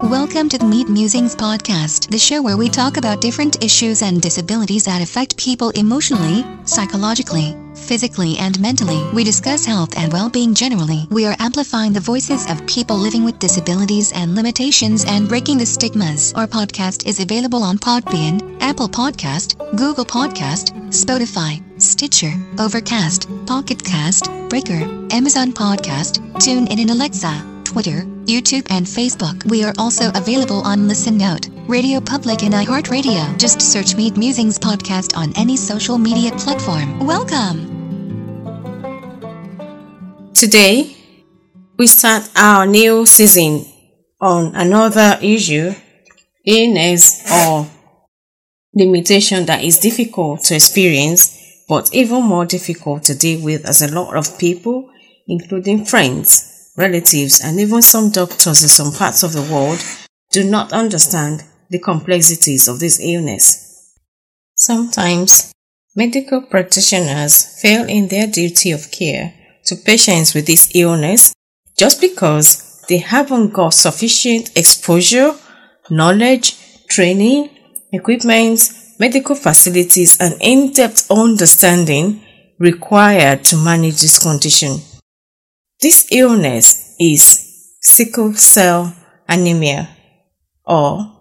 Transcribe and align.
Welcome 0.00 0.48
to 0.50 0.58
the 0.58 0.64
Meet 0.64 0.88
Musings 0.88 1.34
podcast, 1.34 2.10
the 2.10 2.18
show 2.18 2.40
where 2.40 2.56
we 2.56 2.68
talk 2.68 2.96
about 2.96 3.20
different 3.20 3.62
issues 3.64 4.02
and 4.02 4.22
disabilities 4.22 4.84
that 4.84 5.02
affect 5.02 5.36
people 5.36 5.70
emotionally, 5.70 6.44
psychologically, 6.64 7.56
physically, 7.74 8.38
and 8.38 8.58
mentally. 8.60 9.04
We 9.12 9.24
discuss 9.24 9.64
health 9.64 9.98
and 9.98 10.12
well 10.12 10.30
being 10.30 10.54
generally. 10.54 11.08
We 11.10 11.26
are 11.26 11.36
amplifying 11.40 11.92
the 11.92 12.00
voices 12.00 12.48
of 12.48 12.66
people 12.66 12.96
living 12.96 13.24
with 13.24 13.40
disabilities 13.40 14.12
and 14.12 14.34
limitations 14.34 15.04
and 15.04 15.28
breaking 15.28 15.58
the 15.58 15.66
stigmas. 15.66 16.32
Our 16.34 16.46
podcast 16.46 17.06
is 17.06 17.20
available 17.20 17.64
on 17.64 17.78
Podbean, 17.78 18.58
Apple 18.60 18.88
Podcast, 18.88 19.58
Google 19.76 20.04
Podcast, 20.04 20.72
Spotify, 20.90 21.67
Stitcher, 21.98 22.32
Overcast, 22.60 23.26
Pocket 23.44 23.82
Cast, 23.82 24.30
Breaker, 24.48 24.86
Amazon 25.10 25.50
Podcast, 25.52 26.22
TuneIn 26.38 26.78
and 26.78 26.90
Alexa. 26.90 27.44
Twitter, 27.64 28.06
YouTube, 28.24 28.64
and 28.70 28.86
Facebook. 28.86 29.44
We 29.50 29.64
are 29.64 29.74
also 29.78 30.12
available 30.14 30.62
on 30.62 30.86
Listen 30.86 31.18
Note, 31.18 31.48
Radio 31.66 32.00
Public, 32.00 32.44
and 32.44 32.54
iHeartRadio. 32.54 33.36
Just 33.36 33.60
search 33.60 33.96
Meet 33.96 34.16
Musings 34.16 34.60
Podcast 34.60 35.16
on 35.16 35.32
any 35.36 35.56
social 35.56 35.98
media 35.98 36.30
platform. 36.38 37.04
Welcome! 37.04 37.66
Today, 40.34 40.96
we 41.80 41.88
start 41.88 42.30
our 42.36 42.64
new 42.64 43.06
season 43.06 43.66
on 44.20 44.54
another 44.54 45.18
issue, 45.20 45.74
illness 46.46 47.28
or 47.28 47.66
limitation 48.72 49.46
that 49.46 49.64
is 49.64 49.80
difficult 49.80 50.42
to 50.44 50.54
experience 50.54 51.34
but 51.68 51.94
even 51.94 52.22
more 52.22 52.46
difficult 52.46 53.02
to 53.04 53.14
deal 53.16 53.44
with 53.44 53.68
as 53.68 53.82
a 53.82 53.92
lot 53.92 54.16
of 54.16 54.38
people, 54.38 54.90
including 55.26 55.84
friends, 55.84 56.72
relatives, 56.76 57.42
and 57.44 57.60
even 57.60 57.82
some 57.82 58.10
doctors 58.10 58.62
in 58.62 58.68
some 58.68 58.92
parts 58.92 59.22
of 59.22 59.32
the 59.32 59.42
world 59.52 59.78
do 60.30 60.42
not 60.44 60.72
understand 60.72 61.44
the 61.70 61.78
complexities 61.78 62.68
of 62.68 62.80
this 62.80 62.98
illness. 63.02 63.94
Sometimes, 64.54 65.52
medical 65.94 66.42
practitioners 66.42 67.60
fail 67.60 67.86
in 67.86 68.08
their 68.08 68.26
duty 68.26 68.70
of 68.72 68.90
care 68.90 69.34
to 69.66 69.76
patients 69.76 70.34
with 70.34 70.46
this 70.46 70.70
illness 70.74 71.34
just 71.76 72.00
because 72.00 72.84
they 72.88 72.98
haven't 72.98 73.52
got 73.52 73.74
sufficient 73.74 74.56
exposure, 74.56 75.34
knowledge, 75.90 76.56
training, 76.88 77.50
equipment, 77.92 78.72
medical 78.98 79.34
facilities, 79.34 80.20
and 80.20 80.34
in 80.40 80.72
depth 80.72 81.10
understanding 81.10 82.20
required 82.58 83.44
to 83.44 83.56
manage 83.56 84.00
this 84.00 84.18
condition. 84.18 84.78
This 85.80 86.08
illness 86.10 86.96
is 86.98 87.76
sickle 87.80 88.34
cell 88.34 88.94
anemia 89.28 89.88
or 90.64 91.14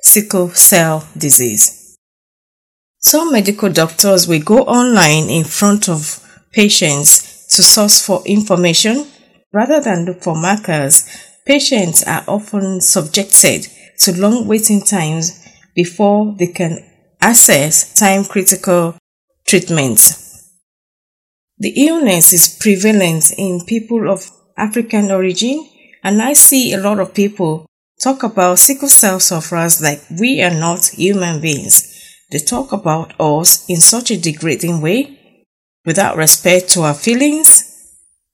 sickle 0.00 0.48
cell 0.50 1.06
disease. 1.16 1.96
Some 2.98 3.32
medical 3.32 3.70
doctors 3.70 4.26
will 4.26 4.40
go 4.40 4.60
online 4.60 5.28
in 5.28 5.44
front 5.44 5.88
of 5.88 6.26
patients 6.52 7.46
to 7.56 7.62
source 7.62 8.04
for 8.04 8.22
information 8.26 9.06
rather 9.52 9.80
than 9.80 10.04
look 10.04 10.22
for 10.22 10.34
markers. 10.34 11.04
Patients 11.46 12.04
are 12.04 12.24
often 12.28 12.80
subjected 12.80 13.66
to 14.00 14.18
long 14.18 14.46
waiting 14.46 14.80
times 14.80 15.46
before 15.74 16.34
they 16.38 16.48
can 16.48 16.78
access 17.20 17.94
time 17.98 18.24
critical 18.24 18.96
treatment. 19.46 20.00
The 21.58 21.86
illness 21.86 22.32
is 22.32 22.56
prevalent 22.58 23.32
in 23.36 23.66
people 23.66 24.10
of 24.10 24.30
African 24.56 25.10
origin, 25.10 25.68
and 26.02 26.22
I 26.22 26.32
see 26.32 26.72
a 26.72 26.80
lot 26.80 27.00
of 27.00 27.14
people 27.14 27.66
talk 28.00 28.22
about 28.22 28.58
sickle 28.58 28.88
cell 28.88 29.20
sufferers 29.20 29.82
like 29.82 30.00
we 30.18 30.40
are 30.42 30.54
not 30.54 30.86
human 30.86 31.40
beings. 31.40 31.86
They 32.30 32.38
talk 32.38 32.72
about 32.72 33.12
us 33.20 33.68
in 33.68 33.80
such 33.80 34.10
a 34.10 34.20
degrading 34.20 34.80
way, 34.80 35.18
without 35.84 36.16
respect 36.16 36.70
to 36.70 36.82
our 36.82 36.94
feelings. 36.94 37.66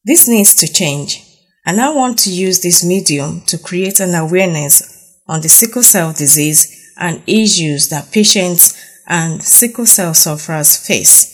This 0.05 0.29
needs 0.29 0.55
to 0.57 0.73
change, 0.73 1.25
and 1.65 1.81
I 1.81 1.93
want 1.93 2.19
to 2.21 2.31
use 2.31 2.61
this 2.61 2.85
medium 2.85 3.41
to 3.47 3.59
create 3.59 3.99
an 3.99 4.15
awareness 4.15 5.21
on 5.27 5.41
the 5.41 5.49
sickle 5.49 5.83
cell 5.83 6.13
disease 6.13 6.86
and 6.99 7.23
issues 7.27 7.89
that 7.89 8.13
patients 8.13 8.77
and 9.07 9.43
sickle 9.43 9.87
cell 9.87 10.15
sufferers 10.15 10.77
face. 10.77 11.33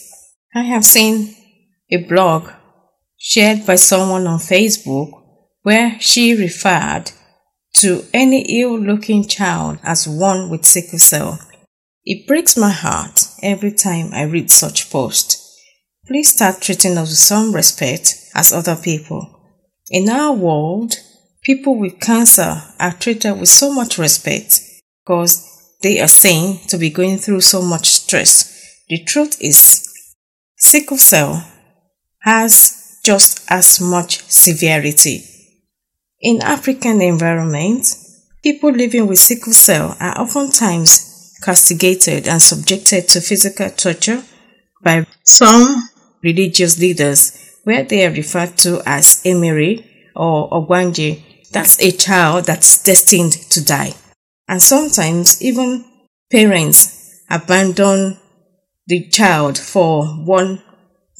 I 0.55 0.62
have 0.62 0.84
seen 0.84 1.34
a 1.91 1.99
blog 2.05 2.50
shared 3.17 3.65
by 3.67 3.77
someone 3.77 4.27
on 4.27 4.39
Facebook 4.39 5.11
where 5.62 5.99
she 6.01 6.34
referred 6.34 7.12
to 7.75 8.05
any 8.12 8.61
ill 8.61 8.78
looking 8.78 9.27
child 9.27 9.78
as 9.83 10.09
one 10.09 10.51
with 10.51 10.67
sickle 10.67 10.99
cell. 10.99 11.39
It 12.05 12.27
breaks 12.27 12.56
my 12.56 12.71
heart 12.71 13.28
every 13.43 13.72
time 13.72 14.12
I 14.12 14.25
read 14.25 14.51
such 14.51 14.91
post. 14.91 15.39
Please 16.06 16.34
start 16.34 16.61
treating 16.61 16.99
us 16.99 17.11
with 17.11 17.19
some 17.19 17.55
respect 17.55 18.19
as 18.34 18.53
other 18.53 18.77
people. 18.77 19.39
In 19.89 20.09
our 20.09 20.33
world, 20.33 20.95
people 21.43 21.78
with 21.78 22.01
cancer 22.01 22.62
are 22.78 22.93
treated 22.93 23.39
with 23.39 23.49
so 23.49 23.72
much 23.72 23.99
respect 23.99 24.61
because 25.05 25.52
they 25.82 26.00
are 26.00 26.09
seen 26.09 26.59
to 26.69 26.78
be 26.78 26.91
going 26.91 27.19
through 27.19 27.41
so 27.41 27.60
much 27.60 27.88
stress. 27.91 28.48
The 28.88 29.03
truth 29.04 29.37
is, 29.41 29.88
sickle 30.56 30.97
cell 30.97 31.44
has 32.20 33.00
just 33.04 33.44
as 33.50 33.81
much 33.81 34.22
severity. 34.31 35.25
In 36.21 36.41
African 36.41 37.00
environments, 37.00 38.28
people 38.42 38.71
living 38.71 39.06
with 39.09 39.19
sickle 39.19 39.53
cell 39.53 39.97
are 40.00 40.21
oftentimes 40.21 41.37
castigated 41.42 42.28
and 42.28 42.41
subjected 42.41 43.09
to 43.09 43.21
physical 43.21 43.71
torture 43.71 44.22
by 44.82 45.04
some 45.25 45.88
religious 46.22 46.78
leaders 46.78 47.38
where 47.65 47.82
they 47.84 48.06
are 48.06 48.12
referred 48.12 48.56
to 48.59 48.81
as 48.87 49.22
Emiri 49.25 49.84
or 50.15 50.48
Ogbanje. 50.50 51.22
That's 51.50 51.81
a 51.81 51.91
child 51.91 52.44
that's 52.47 52.82
destined 52.82 53.32
to 53.50 53.65
die. 53.65 53.94
And 54.53 54.61
sometimes 54.61 55.41
even 55.41 55.83
parents 56.31 57.23
abandon 57.31 58.19
the 58.87 59.09
child 59.09 59.57
for 59.57 60.05
one 60.05 60.61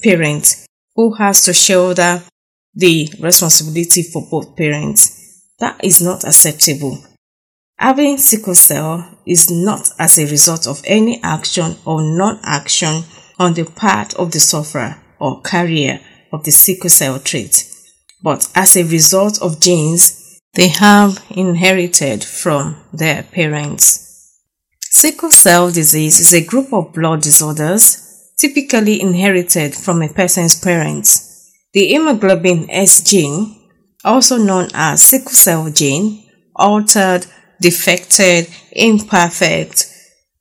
parent 0.03 0.67
who 0.95 1.15
has 1.15 1.41
to 1.47 1.55
shoulder 1.55 2.23
the 2.75 3.09
responsibility 3.21 4.03
for 4.03 4.29
both 4.31 4.55
parents. 4.55 5.49
That 5.61 5.83
is 5.83 6.03
not 6.03 6.25
acceptable. 6.25 7.03
Having 7.79 8.19
sickle 8.19 8.55
cell 8.55 9.19
is 9.25 9.51
not 9.51 9.89
as 9.99 10.19
a 10.19 10.27
result 10.27 10.67
of 10.67 10.83
any 10.85 11.19
action 11.23 11.77
or 11.87 12.03
non-action 12.03 13.05
on 13.39 13.55
the 13.55 13.65
part 13.65 14.13
of 14.13 14.33
the 14.33 14.41
sufferer 14.41 15.01
or 15.19 15.41
carrier 15.41 16.01
of 16.35 16.45
the 16.45 16.51
sickle 16.51 16.91
cell 16.91 17.19
trait, 17.19 17.67
but 18.23 18.47
as 18.55 18.77
a 18.77 18.85
result 18.85 19.41
of 19.41 19.59
genes 19.59 20.22
they 20.55 20.69
have 20.69 21.25
inherited 21.31 22.23
from 22.23 22.77
their 22.93 23.23
parents. 23.23 24.39
Sickle 24.81 25.31
cell 25.31 25.71
disease 25.71 26.21
is 26.21 26.35
a 26.35 26.45
group 26.45 26.73
of 26.73 26.93
blood 26.93 27.23
disorders 27.23 28.33
typically 28.37 29.01
inherited 29.01 29.75
from 29.75 30.03
a 30.03 30.09
person's 30.09 30.61
parents. 30.61 31.51
The 31.73 31.87
hemoglobin 31.87 32.69
S 32.71 33.01
gene, 33.01 33.57
also 34.05 34.37
known 34.37 34.69
as 34.75 35.03
sickle 35.03 35.33
cell 35.33 35.71
gene, 35.71 36.25
altered, 36.55 37.27
defected, 37.61 38.49
imperfect 38.73 39.87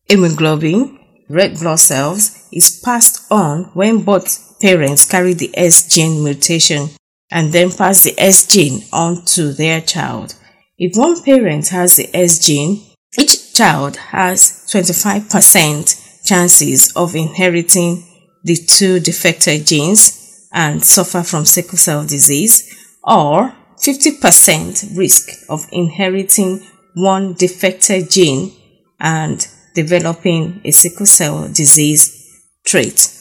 hemoglobin, 0.10 1.00
red 1.30 1.58
blood 1.60 1.80
cells, 1.80 2.50
is 2.52 2.82
passed 2.84 3.32
on 3.32 3.72
when 3.74 4.04
both 4.04 4.60
parents 4.60 5.10
carry 5.10 5.34
the 5.34 5.52
S 5.58 5.88
gene 5.88 6.22
mutation 6.22 6.90
and 7.32 7.54
then 7.54 7.72
pass 7.72 8.04
the 8.04 8.14
S 8.20 8.46
gene 8.46 8.84
on 8.92 9.24
to 9.26 9.54
their 9.54 9.82
child. 9.82 10.36
If 10.78 10.98
one 10.98 11.22
parent 11.24 11.70
has 11.70 11.96
the 11.96 12.10
S 12.16 12.46
gene, 12.46 12.82
each 13.18 13.54
child 13.54 13.98
has 13.98 14.66
25% 14.72 16.26
chances 16.26 16.92
of 16.96 17.16
inheriting 17.16 18.04
the 18.44 18.56
two 18.56 19.00
defective 19.00 19.66
genes 19.66 20.48
and 20.52 20.84
suffer 20.84 21.24
from 21.24 21.46
sickle 21.46 21.78
cell 21.78 22.06
disease, 22.06 22.76
or 23.04 23.54
50% 23.78 24.98
risk 24.98 25.30
of 25.50 25.66
inheriting 25.72 26.62
one 26.94 27.34
defective 27.34 28.10
gene 28.10 28.52
and 29.00 29.48
developing 29.74 30.62
a 30.66 30.72
sickle 30.72 31.06
cell 31.06 31.48
disease 31.48 32.18
trait, 32.66 33.18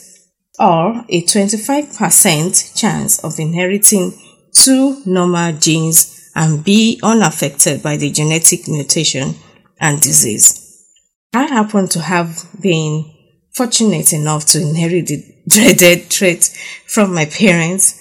or 0.61 1.03
a 1.09 1.23
25% 1.23 2.79
chance 2.79 3.23
of 3.23 3.39
inheriting 3.39 4.13
two 4.53 5.01
normal 5.05 5.53
genes 5.53 6.31
and 6.35 6.63
be 6.63 6.99
unaffected 7.01 7.81
by 7.81 7.97
the 7.97 8.11
genetic 8.11 8.67
mutation 8.67 9.33
and 9.79 9.99
disease. 9.99 10.85
I 11.33 11.43
happen 11.45 11.87
to 11.89 12.01
have 12.01 12.47
been 12.61 13.11
fortunate 13.55 14.13
enough 14.13 14.45
to 14.47 14.61
inherit 14.61 15.07
the 15.07 15.23
dreaded 15.47 16.09
trait 16.11 16.43
from 16.85 17.13
my 17.13 17.25
parents. 17.25 17.99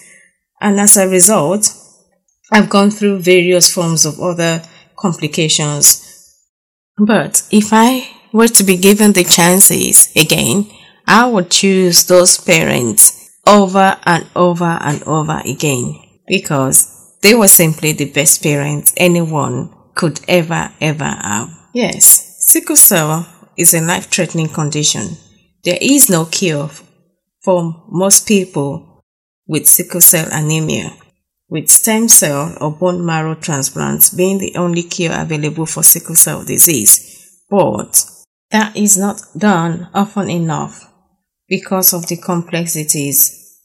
And 0.61 0.79
as 0.79 0.99
a 0.99 1.09
result, 1.09 1.75
I've 2.53 2.69
gone 2.69 2.91
through 2.91 3.21
various 3.21 3.73
forms 3.73 4.05
of 4.05 4.21
other 4.21 4.63
complications. 4.97 6.07
But 6.99 7.43
if 7.51 7.71
I 7.73 8.11
were 8.33 8.49
to 8.49 8.65
be 8.65 8.77
given 8.77 9.13
the 9.13 9.25
chances 9.25 10.13
again, 10.15 10.71
I 11.13 11.27
would 11.27 11.51
choose 11.51 12.05
those 12.05 12.39
parents 12.39 13.37
over 13.45 13.99
and 14.07 14.29
over 14.37 14.79
and 14.81 15.03
over 15.03 15.43
again 15.45 16.01
because 16.29 17.19
they 17.21 17.35
were 17.35 17.49
simply 17.49 17.91
the 17.91 18.13
best 18.13 18.41
parents 18.45 18.95
anyone 18.97 19.75
could 19.97 20.21
ever, 20.29 20.71
ever 20.81 21.03
have. 21.03 21.51
Yes, 21.75 22.47
sickle 22.47 22.77
cell 22.77 23.27
is 23.57 23.75
a 23.75 23.81
life 23.81 24.07
threatening 24.07 24.51
condition. 24.51 25.17
There 25.65 25.79
is 25.81 26.09
no 26.09 26.27
cure 26.27 26.71
for 27.43 27.85
most 27.89 28.29
people 28.29 29.03
with 29.49 29.67
sickle 29.67 30.01
cell 30.01 30.29
anemia, 30.31 30.93
with 31.49 31.71
stem 31.71 32.09
cell 32.09 32.57
or 32.61 32.71
bone 32.71 33.05
marrow 33.05 33.35
transplants 33.35 34.11
being 34.11 34.39
the 34.39 34.55
only 34.55 34.85
cure 34.85 35.13
available 35.13 35.67
for 35.67 35.83
sickle 35.83 36.15
cell 36.15 36.45
disease. 36.45 37.43
But 37.51 38.05
that 38.53 38.77
is 38.77 38.97
not 38.97 39.23
done 39.37 39.89
often 39.93 40.31
enough 40.31 40.87
because 41.51 41.93
of 41.93 42.07
the 42.07 42.17
complexities 42.17 43.59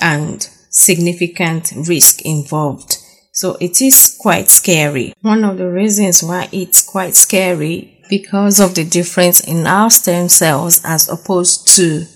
and 0.00 0.48
significant 0.70 1.72
risk 1.86 2.22
involved. 2.22 2.96
So 3.32 3.56
it 3.60 3.82
is 3.82 4.16
quite 4.18 4.48
scary. 4.48 5.12
One 5.20 5.44
of 5.44 5.58
the 5.58 5.68
reasons 5.70 6.22
why 6.22 6.48
it's 6.52 6.80
quite 6.80 7.14
scary 7.14 8.00
because 8.08 8.60
of 8.60 8.74
the 8.74 8.84
difference 8.84 9.40
in 9.40 9.66
our 9.66 9.90
stem 9.90 10.28
cells 10.28 10.80
as 10.84 11.08
opposed 11.08 11.66
to 11.76 12.06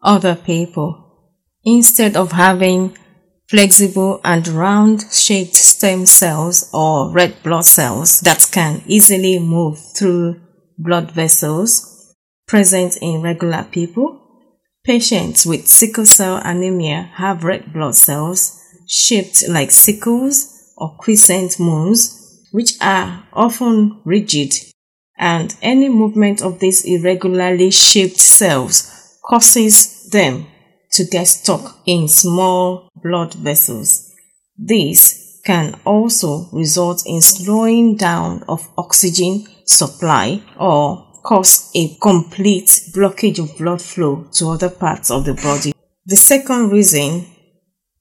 other 0.00 0.36
people. 0.36 1.00
Instead 1.64 2.16
of 2.16 2.32
having 2.32 2.96
flexible 3.48 4.20
and 4.24 4.46
round 4.48 5.04
shaped 5.10 5.56
stem 5.56 6.06
cells 6.06 6.70
or 6.72 7.10
red 7.10 7.42
blood 7.42 7.64
cells 7.64 8.20
that 8.20 8.46
can 8.52 8.82
easily 8.86 9.38
move 9.38 9.78
through 9.96 10.40
blood 10.78 11.10
vessels 11.10 12.14
present 12.46 12.96
in 13.02 13.22
regular 13.22 13.64
people, 13.70 14.23
patients 14.84 15.46
with 15.46 15.66
sickle 15.66 16.06
cell 16.06 16.40
anemia 16.44 17.10
have 17.14 17.42
red 17.42 17.72
blood 17.72 17.94
cells 17.94 18.60
shaped 18.86 19.48
like 19.48 19.70
sickles 19.70 20.72
or 20.76 20.94
crescent 20.98 21.58
moons, 21.58 22.48
which 22.52 22.72
are 22.80 23.26
often 23.32 24.00
rigid, 24.04 24.52
and 25.18 25.56
any 25.62 25.88
movement 25.88 26.42
of 26.42 26.58
these 26.60 26.84
irregularly 26.84 27.70
shaped 27.70 28.18
cells 28.18 29.18
causes 29.24 30.08
them 30.10 30.46
to 30.90 31.04
get 31.04 31.26
stuck 31.26 31.78
in 31.86 32.06
small 32.08 32.88
blood 33.02 33.34
vessels. 33.34 34.12
This 34.56 35.40
can 35.44 35.78
also 35.84 36.48
result 36.52 37.02
in 37.06 37.20
slowing 37.20 37.96
down 37.96 38.42
of 38.48 38.68
oxygen 38.78 39.46
supply 39.64 40.42
or 40.58 41.03
cause 41.24 41.70
a 41.74 41.96
complete 41.96 42.68
blockage 42.94 43.38
of 43.38 43.56
blood 43.56 43.80
flow 43.80 44.28
to 44.32 44.50
other 44.50 44.68
parts 44.68 45.10
of 45.10 45.24
the 45.24 45.34
body. 45.34 45.72
The 46.06 46.16
second 46.16 46.70
reason 46.70 47.26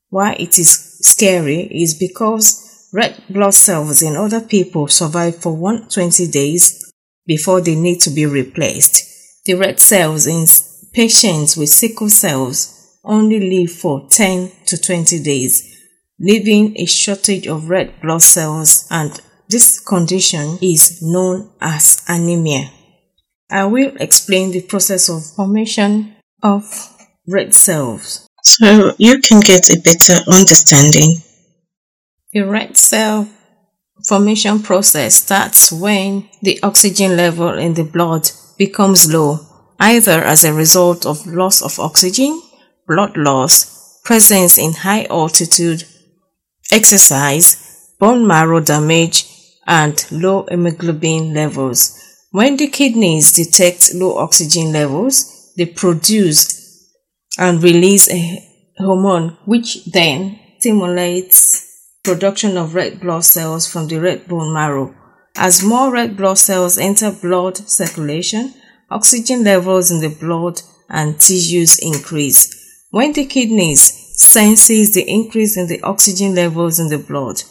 why 0.10 0.34
it 0.34 0.60
is 0.60 1.00
scary 1.02 1.62
is 1.62 1.96
because 1.96 2.90
red 2.94 3.24
blood 3.30 3.54
cells 3.54 4.02
in 4.02 4.16
other 4.16 4.42
people 4.42 4.88
survive 4.88 5.38
for 5.38 5.56
120 5.56 6.28
days 6.28 6.92
before 7.25 7.62
they 7.62 7.75
need 7.75 8.00
to 8.02 8.10
be 8.10 8.25
replaced. 8.25 9.10
The 9.46 9.56
red 9.56 9.80
cells 9.80 10.28
in 10.28 10.46
patients 10.94 11.56
with 11.58 11.69
sickle 11.69 12.10
cells 12.10 13.00
only 13.06 13.40
live 13.40 13.72
for 13.72 14.08
10 14.10 14.52
to 14.66 14.78
20 14.78 15.24
days, 15.24 15.78
leaving 16.19 16.78
a 16.78 16.86
shortage 16.86 17.48
of 17.48 17.69
red 17.69 18.02
blood 18.02 18.22
cells 18.22 18.86
and 18.92 19.19
this 19.50 19.80
condition 19.80 20.58
is 20.62 21.02
known 21.02 21.50
as 21.62 22.04
anemia. 22.08 22.69
I 23.54 23.66
will 23.66 23.96
explain 24.00 24.50
the 24.50 24.64
process 24.64 25.10
of 25.10 25.24
formation 25.36 26.16
of 26.42 26.64
red 27.28 27.54
cells. 27.54 28.28
So 28.42 28.94
you 28.98 29.20
can 29.20 29.42
get 29.42 29.70
a 29.70 29.80
better 29.80 30.16
understanding. 30.28 31.22
The 32.34 32.42
red 32.42 32.78
cell 32.78 33.30
formation 34.08 34.64
process 34.64 35.18
starts 35.18 35.72
when 35.72 36.30
the 36.42 36.60
oxygen 36.64 37.16
level 37.16 37.60
in 37.60 37.76
the 37.76 37.84
blood 37.84 38.32
becomes 38.58 39.14
low, 39.14 39.40
either 39.80 40.24
as 40.24 40.44
a 40.44 40.52
result 40.52 41.06
of 41.06 41.28
loss 41.28 41.62
of 41.62 41.80
oxygen 41.80 42.42
blood 42.88 43.16
loss, 43.16 44.02
presence 44.04 44.58
in 44.58 44.74
high 44.74 45.06
altitude, 45.12 45.84
exercise, 46.72 47.94
bone 48.00 48.26
marrow 48.26 48.60
damage, 48.60 49.26
and 49.68 50.06
low 50.12 50.48
hemoglobin 50.50 51.36
levels. 51.36 52.00
When 52.33 52.57
the 52.57 52.68
kidneys 52.68 53.31
detect 53.31 53.94
low 53.94 54.18
oxygen 54.18 54.74
levels, 54.74 55.53
they 55.56 55.68
produce 55.68 56.91
and 57.38 57.62
release 57.62 58.09
a 58.09 58.44
hormone 58.80 59.38
which 59.45 59.85
then 59.85 60.39
stimulates 60.57 62.00
production 62.03 62.57
of 62.57 62.74
red 62.74 63.00
blood 63.00 63.24
cells 63.24 63.71
from 63.71 63.88
the 63.88 64.00
red 64.01 64.27
bone 64.27 64.51
marrow. 64.51 64.95
As 65.35 65.62
more 65.62 65.91
red 65.91 66.18
blood 66.18 66.39
cells 66.39 66.80
enter 66.80 67.12
blood 67.12 67.57
circulation, 67.69 68.56
oxygen 68.89 69.44
levels 69.44 69.91
in 69.91 70.01
the 70.01 70.15
blood 70.15 70.59
and 70.89 71.19
tissues 71.19 71.77
increase. 71.77 72.88
When 72.89 73.13
the 73.13 73.27
kidneys 73.27 73.83
senses 74.19 74.95
the 74.95 75.07
increase 75.07 75.56
in 75.56 75.68
the 75.68 75.83
oxygen 75.83 76.33
levels 76.33 76.80
in 76.80 76.88
the 76.89 76.97
blood, 76.97 77.44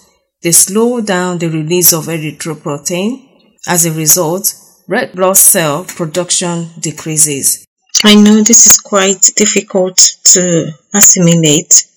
they 0.42 0.50
slow 0.50 1.00
down 1.00 1.38
the 1.38 1.50
release 1.50 1.92
of 1.92 2.06
erythropoietin. 2.06 3.28
As 3.68 3.86
a 3.86 3.92
result, 3.92 4.56
red 4.92 5.10
blood 5.14 5.38
cell 5.38 5.84
production 5.84 6.68
decreases. 6.78 7.66
I 8.04 8.14
know 8.14 8.42
this 8.42 8.66
is 8.66 8.78
quite 8.78 9.22
difficult 9.36 9.96
to 10.34 10.70
assimilate, 10.92 11.88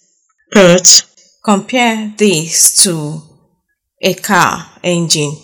but 0.54 1.06
compare 1.44 2.14
this 2.18 2.82
to 2.84 3.22
a 4.02 4.14
car 4.14 4.66
engine 4.82 5.36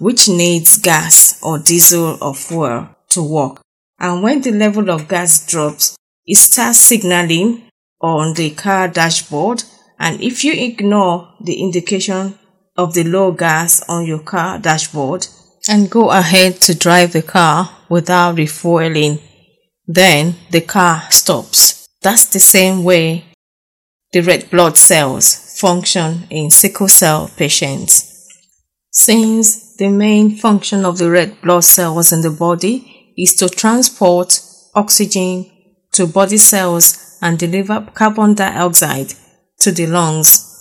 which 0.00 0.28
needs 0.28 0.78
gas 0.78 1.40
or 1.40 1.60
diesel 1.60 2.18
or 2.20 2.34
fuel 2.34 2.88
to 3.10 3.22
work. 3.22 3.60
And 4.00 4.24
when 4.24 4.40
the 4.40 4.50
level 4.50 4.90
of 4.90 5.06
gas 5.06 5.46
drops, 5.46 5.96
it 6.26 6.36
starts 6.36 6.80
signaling 6.80 7.62
on 8.00 8.34
the 8.34 8.50
car 8.50 8.88
dashboard 8.88 9.62
and 10.00 10.20
if 10.20 10.42
you 10.42 10.52
ignore 10.52 11.32
the 11.40 11.60
indication 11.62 12.36
of 12.76 12.94
the 12.94 13.04
low 13.04 13.30
gas 13.30 13.88
on 13.88 14.04
your 14.04 14.18
car 14.18 14.58
dashboard 14.58 15.28
and 15.68 15.90
go 15.90 16.10
ahead 16.10 16.56
to 16.62 16.74
drive 16.74 17.12
the 17.12 17.22
car 17.22 17.70
without 17.88 18.36
refueling, 18.36 19.18
then 19.86 20.34
the 20.50 20.60
car 20.60 21.02
stops. 21.10 21.88
That's 22.02 22.26
the 22.26 22.40
same 22.40 22.84
way 22.84 23.24
the 24.12 24.20
red 24.20 24.50
blood 24.50 24.76
cells 24.76 25.58
function 25.58 26.26
in 26.28 26.50
sickle 26.50 26.88
cell 26.88 27.30
patients. 27.36 28.08
Since 28.90 29.76
the 29.76 29.88
main 29.88 30.36
function 30.36 30.84
of 30.84 30.98
the 30.98 31.10
red 31.10 31.40
blood 31.40 31.64
cells 31.64 32.12
in 32.12 32.20
the 32.20 32.30
body 32.30 33.14
is 33.16 33.34
to 33.36 33.48
transport 33.48 34.40
oxygen 34.74 35.50
to 35.92 36.06
body 36.06 36.36
cells 36.36 37.18
and 37.22 37.38
deliver 37.38 37.80
carbon 37.94 38.34
dioxide 38.34 39.14
to 39.60 39.72
the 39.72 39.86
lungs. 39.86 40.51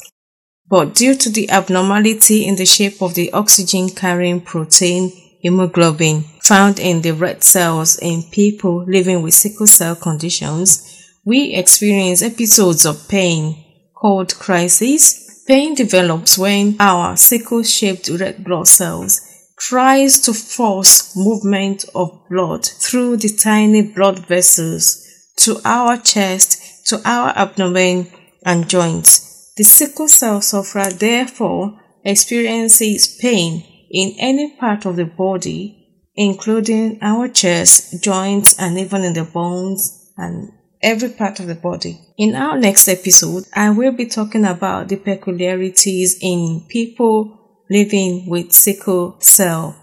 But 0.71 0.95
due 0.95 1.15
to 1.15 1.29
the 1.29 1.49
abnormality 1.49 2.45
in 2.45 2.55
the 2.55 2.65
shape 2.65 3.01
of 3.01 3.13
the 3.13 3.29
oxygen 3.33 3.89
carrying 3.89 4.39
protein 4.39 5.11
hemoglobin 5.41 6.23
found 6.41 6.79
in 6.79 7.01
the 7.01 7.11
red 7.11 7.43
cells 7.43 7.99
in 7.99 8.23
people 8.31 8.85
living 8.87 9.21
with 9.21 9.33
sickle 9.33 9.67
cell 9.67 9.97
conditions, 9.97 11.09
we 11.25 11.53
experience 11.55 12.21
episodes 12.21 12.85
of 12.85 13.09
pain 13.09 13.61
called 13.93 14.33
crises. 14.39 15.43
Pain 15.45 15.75
develops 15.75 16.37
when 16.37 16.77
our 16.79 17.17
sickle-shaped 17.17 18.07
red 18.07 18.41
blood 18.41 18.67
cells 18.67 19.19
tries 19.59 20.21
to 20.21 20.33
force 20.33 21.17
movement 21.17 21.83
of 21.93 22.17
blood 22.29 22.65
through 22.65 23.17
the 23.17 23.27
tiny 23.27 23.81
blood 23.81 24.25
vessels 24.25 25.05
to 25.35 25.59
our 25.65 25.97
chest, 25.97 26.87
to 26.87 27.01
our 27.03 27.33
abdomen 27.35 28.07
and 28.45 28.69
joints. 28.69 29.30
The 29.61 29.65
sickle 29.65 30.07
cell 30.07 30.41
sufferer 30.41 30.89
therefore 30.89 31.79
experiences 32.03 33.15
pain 33.21 33.63
in 33.91 34.15
any 34.17 34.55
part 34.55 34.87
of 34.87 34.95
the 34.95 35.05
body, 35.05 36.07
including 36.15 36.97
our 37.03 37.27
chest, 37.27 38.03
joints, 38.03 38.57
and 38.57 38.79
even 38.79 39.03
in 39.03 39.13
the 39.13 39.23
bones 39.23 40.11
and 40.17 40.51
every 40.81 41.09
part 41.09 41.39
of 41.39 41.45
the 41.45 41.53
body. 41.53 41.99
In 42.17 42.33
our 42.33 42.57
next 42.57 42.87
episode, 42.87 43.43
I 43.55 43.69
will 43.69 43.91
be 43.91 44.07
talking 44.07 44.45
about 44.45 44.87
the 44.87 44.95
peculiarities 44.95 46.17
in 46.19 46.65
people 46.67 47.63
living 47.69 48.27
with 48.27 48.53
sickle 48.53 49.17
cell 49.19 49.75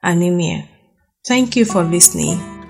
anemia. 0.00 0.68
Thank 1.26 1.56
you 1.56 1.64
for 1.64 1.82
listening. 1.82 2.61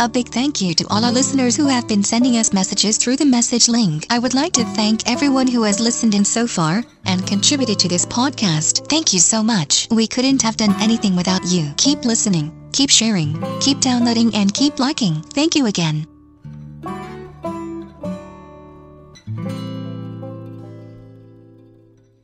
A 0.00 0.08
big 0.08 0.28
thank 0.28 0.60
you 0.60 0.74
to 0.74 0.86
all 0.90 1.04
our 1.04 1.12
listeners 1.12 1.54
who 1.54 1.68
have 1.68 1.86
been 1.86 2.02
sending 2.02 2.36
us 2.36 2.52
messages 2.52 2.96
through 2.96 3.16
the 3.16 3.24
message 3.24 3.68
link. 3.68 4.06
I 4.10 4.18
would 4.18 4.34
like 4.34 4.52
to 4.54 4.64
thank 4.64 5.08
everyone 5.08 5.46
who 5.46 5.62
has 5.62 5.78
listened 5.78 6.14
in 6.14 6.24
so 6.24 6.48
far 6.48 6.82
and 7.06 7.26
contributed 7.26 7.78
to 7.78 7.88
this 7.88 8.04
podcast. 8.04 8.88
Thank 8.88 9.12
you 9.12 9.20
so 9.20 9.42
much. 9.42 9.86
We 9.90 10.08
couldn't 10.08 10.42
have 10.42 10.56
done 10.56 10.74
anything 10.80 11.14
without 11.14 11.46
you. 11.46 11.72
Keep 11.76 12.04
listening, 12.04 12.50
keep 12.72 12.90
sharing, 12.90 13.40
keep 13.60 13.80
downloading, 13.80 14.34
and 14.34 14.52
keep 14.52 14.80
liking. 14.80 15.22
Thank 15.22 15.54
you 15.54 15.66
again. 15.66 16.06